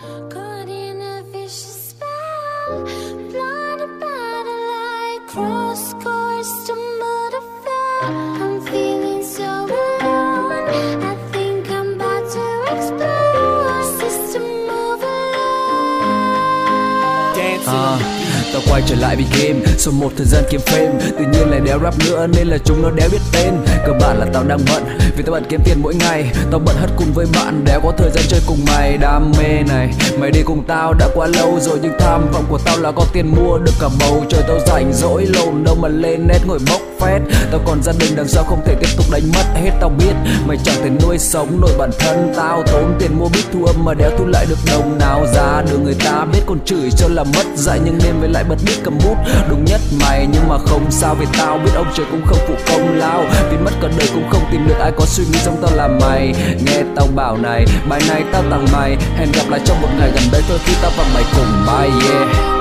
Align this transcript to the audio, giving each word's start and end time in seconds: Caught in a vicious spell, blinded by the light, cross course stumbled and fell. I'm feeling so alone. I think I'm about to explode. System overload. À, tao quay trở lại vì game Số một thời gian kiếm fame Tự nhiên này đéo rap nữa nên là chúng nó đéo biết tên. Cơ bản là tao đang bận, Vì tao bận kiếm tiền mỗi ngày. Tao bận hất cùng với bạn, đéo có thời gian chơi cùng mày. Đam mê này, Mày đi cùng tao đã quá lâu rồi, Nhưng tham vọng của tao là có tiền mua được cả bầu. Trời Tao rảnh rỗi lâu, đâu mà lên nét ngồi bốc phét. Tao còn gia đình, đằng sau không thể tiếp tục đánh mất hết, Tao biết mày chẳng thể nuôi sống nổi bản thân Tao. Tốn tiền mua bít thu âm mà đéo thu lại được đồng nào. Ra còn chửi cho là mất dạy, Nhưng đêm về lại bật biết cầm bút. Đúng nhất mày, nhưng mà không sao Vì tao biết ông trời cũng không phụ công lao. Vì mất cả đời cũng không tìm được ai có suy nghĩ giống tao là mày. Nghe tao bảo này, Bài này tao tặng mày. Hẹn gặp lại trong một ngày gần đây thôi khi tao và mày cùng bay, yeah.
Caught 0.00 0.68
in 0.68 1.02
a 1.02 1.24
vicious 1.32 1.90
spell, 1.90 2.84
blinded 3.30 3.92
by 3.98 4.42
the 4.48 4.56
light, 4.70 5.20
cross 5.26 5.92
course 5.94 6.50
stumbled 6.62 7.34
and 7.38 7.48
fell. 7.64 8.10
I'm 8.42 8.60
feeling 8.60 9.24
so 9.24 9.42
alone. 9.42 10.68
I 11.02 11.14
think 11.32 11.68
I'm 11.70 11.94
about 11.94 12.24
to 12.30 12.44
explode. 12.74 13.98
System 14.00 14.42
overload. 14.70 15.18
À, 17.66 17.98
tao 18.52 18.62
quay 18.68 18.82
trở 18.86 18.94
lại 18.94 19.16
vì 19.16 19.24
game 19.24 19.60
Số 19.78 19.90
một 19.90 20.12
thời 20.16 20.26
gian 20.26 20.44
kiếm 20.50 20.60
fame 20.66 20.98
Tự 21.18 21.24
nhiên 21.32 21.37
này 21.58 21.66
đéo 21.66 21.78
rap 21.82 21.94
nữa 21.98 22.26
nên 22.26 22.46
là 22.46 22.58
chúng 22.64 22.82
nó 22.82 22.90
đéo 22.90 23.08
biết 23.12 23.18
tên. 23.32 23.54
Cơ 23.86 23.92
bản 24.00 24.18
là 24.18 24.26
tao 24.32 24.44
đang 24.44 24.58
bận, 24.72 24.84
Vì 25.16 25.22
tao 25.22 25.32
bận 25.32 25.44
kiếm 25.48 25.60
tiền 25.64 25.82
mỗi 25.82 25.94
ngày. 25.94 26.30
Tao 26.50 26.60
bận 26.60 26.76
hất 26.80 26.90
cùng 26.96 27.12
với 27.14 27.26
bạn, 27.34 27.64
đéo 27.64 27.80
có 27.80 27.92
thời 27.98 28.10
gian 28.10 28.24
chơi 28.28 28.40
cùng 28.46 28.58
mày. 28.66 28.96
Đam 28.96 29.32
mê 29.38 29.62
này, 29.68 29.94
Mày 30.20 30.30
đi 30.30 30.42
cùng 30.44 30.64
tao 30.66 30.94
đã 30.94 31.08
quá 31.14 31.26
lâu 31.26 31.58
rồi, 31.60 31.78
Nhưng 31.82 31.92
tham 31.98 32.30
vọng 32.32 32.44
của 32.48 32.58
tao 32.64 32.78
là 32.78 32.92
có 32.92 33.04
tiền 33.12 33.34
mua 33.36 33.58
được 33.58 33.72
cả 33.80 33.88
bầu. 34.00 34.24
Trời 34.28 34.42
Tao 34.48 34.58
rảnh 34.66 34.92
rỗi 34.92 35.26
lâu, 35.26 35.54
đâu 35.64 35.74
mà 35.74 35.88
lên 35.88 36.26
nét 36.28 36.38
ngồi 36.46 36.58
bốc 36.70 36.80
phét. 37.00 37.22
Tao 37.50 37.60
còn 37.66 37.82
gia 37.82 37.92
đình, 38.00 38.16
đằng 38.16 38.28
sau 38.28 38.44
không 38.44 38.60
thể 38.64 38.74
tiếp 38.80 38.88
tục 38.96 39.06
đánh 39.12 39.22
mất 39.34 39.44
hết, 39.54 39.70
Tao 39.80 39.90
biết 39.98 40.14
mày 40.46 40.56
chẳng 40.64 40.76
thể 40.82 40.90
nuôi 41.02 41.18
sống 41.18 41.60
nổi 41.60 41.70
bản 41.78 41.90
thân 41.98 42.32
Tao. 42.36 42.62
Tốn 42.72 42.94
tiền 42.98 43.18
mua 43.18 43.28
bít 43.28 43.44
thu 43.52 43.64
âm 43.64 43.84
mà 43.84 43.94
đéo 43.94 44.10
thu 44.18 44.26
lại 44.26 44.46
được 44.48 44.58
đồng 44.70 44.98
nào. 44.98 45.26
Ra 45.34 45.62
còn 46.48 46.58
chửi 46.64 46.90
cho 46.90 47.08
là 47.08 47.24
mất 47.24 47.46
dạy, 47.54 47.80
Nhưng 47.84 47.98
đêm 48.04 48.20
về 48.20 48.28
lại 48.28 48.44
bật 48.44 48.56
biết 48.66 48.76
cầm 48.84 48.98
bút. 49.04 49.16
Đúng 49.50 49.64
nhất 49.64 49.80
mày, 50.00 50.26
nhưng 50.32 50.48
mà 50.48 50.58
không 50.58 50.90
sao 50.90 51.14
Vì 51.14 51.26
tao 51.38 51.58
biết 51.58 51.70
ông 51.74 51.86
trời 51.94 52.06
cũng 52.10 52.22
không 52.26 52.38
phụ 52.48 52.54
công 52.68 52.98
lao. 52.98 53.24
Vì 53.50 53.56
mất 53.56 53.70
cả 53.82 53.88
đời 53.98 54.08
cũng 54.14 54.28
không 54.30 54.42
tìm 54.52 54.68
được 54.68 54.78
ai 54.80 54.92
có 54.96 55.04
suy 55.06 55.24
nghĩ 55.24 55.38
giống 55.44 55.56
tao 55.62 55.70
là 55.76 55.88
mày. 55.88 56.34
Nghe 56.66 56.82
tao 56.96 57.06
bảo 57.14 57.36
này, 57.36 57.66
Bài 57.88 58.00
này 58.08 58.22
tao 58.32 58.42
tặng 58.50 58.66
mày. 58.72 58.96
Hẹn 59.16 59.32
gặp 59.32 59.44
lại 59.50 59.60
trong 59.64 59.80
một 59.82 59.88
ngày 59.98 60.10
gần 60.14 60.24
đây 60.32 60.42
thôi 60.48 60.58
khi 60.64 60.72
tao 60.82 60.90
và 60.96 61.04
mày 61.14 61.24
cùng 61.36 61.66
bay, 61.66 61.88
yeah. 61.88 62.57